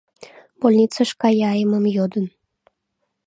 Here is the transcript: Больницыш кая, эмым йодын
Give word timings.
Больницыш 0.61 1.09
кая, 1.21 1.51
эмым 1.63 1.85
йодын 1.95 2.25